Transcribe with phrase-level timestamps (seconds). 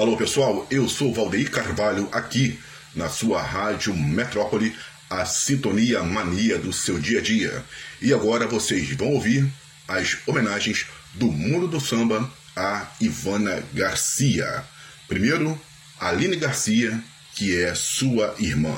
[0.00, 2.58] Alô pessoal, eu sou Valdeir Carvalho aqui
[2.96, 4.74] na sua rádio Metrópole,
[5.10, 7.62] a sintonia mania do seu dia a dia.
[8.00, 9.46] E agora vocês vão ouvir
[9.86, 14.64] as homenagens do mundo do samba a Ivana Garcia.
[15.06, 15.60] Primeiro,
[16.00, 16.98] Aline Garcia,
[17.34, 18.74] que é sua irmã.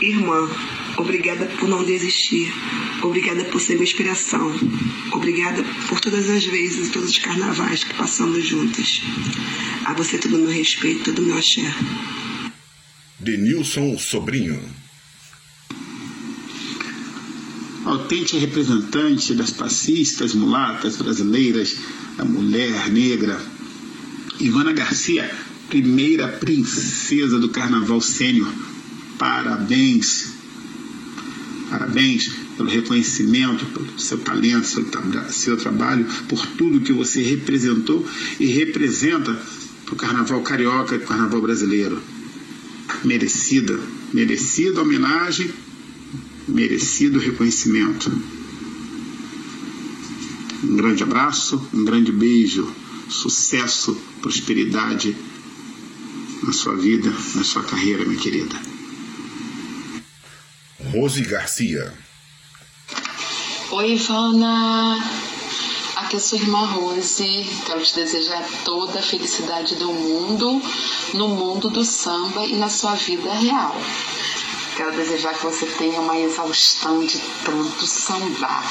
[0.00, 0.48] Irmã,
[0.98, 2.52] obrigada por não desistir.
[3.02, 4.52] Obrigada por ser minha inspiração.
[5.12, 9.00] Obrigada por todas as vezes, todos os carnavais que passamos juntas.
[9.84, 11.72] A você todo o meu respeito, todo o meu axé.
[13.18, 14.60] Denilson Sobrinho.
[17.84, 21.76] Autêntica representante das passistas mulatas brasileiras,
[22.16, 23.40] da mulher negra,
[24.38, 25.30] Ivana Garcia,
[25.68, 28.52] primeira princesa do carnaval sênior
[29.18, 30.37] Parabéns.
[31.70, 34.84] Parabéns pelo reconhecimento, pelo seu talento, seu,
[35.30, 38.06] seu trabalho, por tudo que você representou
[38.40, 39.38] e representa
[39.84, 42.00] para o carnaval carioca e o carnaval brasileiro.
[43.04, 43.78] Merecida,
[44.12, 45.50] merecida homenagem,
[46.48, 48.10] merecido reconhecimento.
[50.64, 52.66] Um grande abraço, um grande beijo,
[53.08, 55.14] sucesso, prosperidade
[56.42, 58.77] na sua vida, na sua carreira, minha querida.
[60.92, 61.92] Rose Garcia.
[63.70, 64.98] Oi, Ivana.
[65.96, 67.46] Aqui é sua irmã Rose.
[67.66, 70.62] Quero te desejar toda a felicidade do mundo,
[71.12, 73.76] no mundo do samba e na sua vida real.
[74.76, 78.64] Quero desejar que você tenha uma exaustão de tanto sambar.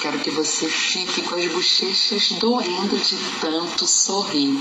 [0.00, 4.58] Quero que você fique com as bochechas doendo de tanto sorrir.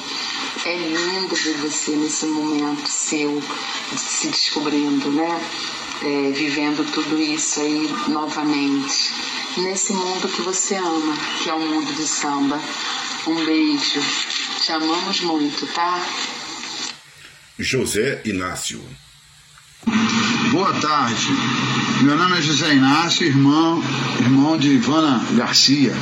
[0.65, 3.41] É lindo ver você nesse momento seu,
[3.95, 5.41] se descobrindo, né?
[6.03, 9.11] É, vivendo tudo isso aí novamente,
[9.57, 12.59] nesse mundo que você ama, que é o mundo do samba.
[13.27, 14.01] Um beijo,
[14.61, 16.03] te amamos muito, tá?
[17.59, 18.83] José Inácio.
[20.51, 21.27] Boa tarde.
[22.01, 23.83] Meu nome é José Inácio, irmão,
[24.19, 25.93] irmão de Ivana Garcia.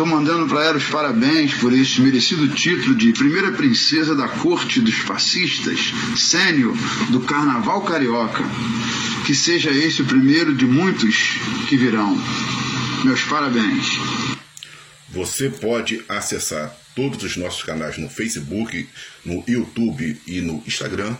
[0.00, 4.80] Estou mandando para ela os parabéns por esse merecido título de primeira princesa da corte
[4.80, 5.78] dos fascistas,
[6.16, 6.74] sênior
[7.10, 8.42] do Carnaval Carioca.
[9.26, 11.34] Que seja esse o primeiro de muitos
[11.68, 12.16] que virão.
[13.04, 13.98] Meus parabéns.
[15.10, 18.88] Você pode acessar todos os nossos canais no Facebook,
[19.22, 21.14] no YouTube e no Instagram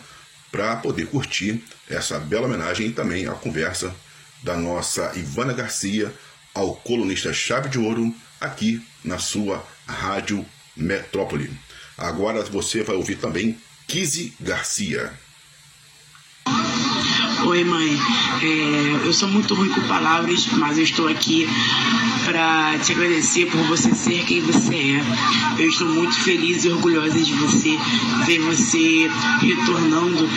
[0.50, 3.94] para poder curtir essa bela homenagem e também a conversa
[4.42, 6.10] da nossa Ivana Garcia
[6.54, 10.44] ao colunista Chave de Ouro aqui na sua Rádio
[10.76, 11.50] Metrópole.
[11.96, 15.12] Agora você vai ouvir também Kizzy Garcia.
[17.46, 17.98] Oi, mãe.
[18.42, 21.48] É, eu sou muito ruim com palavras, mas eu estou aqui
[22.24, 25.02] para te agradecer por você ser quem você é.
[25.58, 27.78] Eu estou muito feliz e orgulhosa de você,
[28.26, 30.28] ver você retornando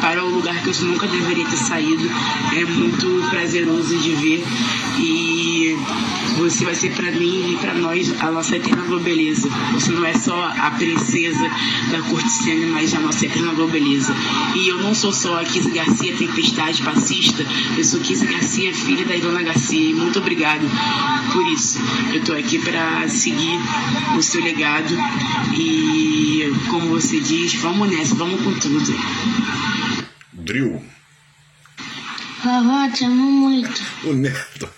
[0.00, 2.08] para o lugar que eu nunca deveria ter saído.
[2.56, 4.44] É muito prazeroso de ver
[4.98, 5.76] e
[6.38, 9.48] você vai ser para mim e para nós a nossa eterna beleza.
[9.72, 11.50] Você não é só a princesa
[11.90, 14.14] da corticina, mas a nossa eterna beleza.
[14.54, 17.42] E eu não sou só a Kiss Garcia Tempestade Passista,
[17.76, 19.90] eu sou Kiss Garcia, filha da Ivana Garcia.
[19.90, 20.62] E muito obrigado
[21.32, 21.78] por isso.
[22.12, 23.58] Eu estou aqui para seguir
[24.16, 24.94] o seu legado
[25.56, 28.92] e, como você diz, vamos nessa, vamos com tudo.
[30.32, 30.84] Drill.
[32.44, 33.82] Vovó, te amo muito.
[34.04, 34.68] O Neto.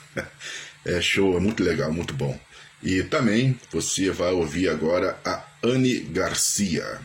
[0.84, 2.39] É show, é muito legal, muito bom.
[2.83, 7.00] E também você vai ouvir agora a Anne Garcia.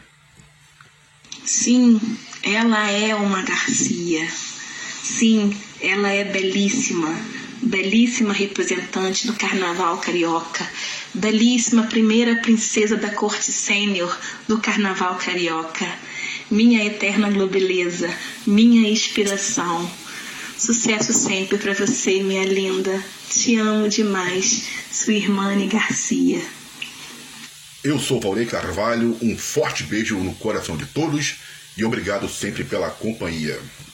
[1.44, 2.00] Sim,
[2.46, 4.30] ela é uma Garcia.
[5.04, 7.10] Sim, ela é belíssima.
[7.60, 10.70] Belíssima representante do carnaval carioca.
[11.12, 14.16] Belíssima primeira princesa da corte sênior
[14.48, 15.88] do carnaval carioca.
[16.52, 18.14] Minha eterna globeleza,
[18.46, 19.90] minha inspiração.
[20.56, 23.04] Sucesso sempre para você, minha linda.
[23.28, 26.42] Te amo demais, sua irmã Garcia.
[27.84, 31.38] Eu sou Valdir Carvalho, um forte beijo no coração de todos
[31.78, 33.60] e obrigado sempre pela companhia.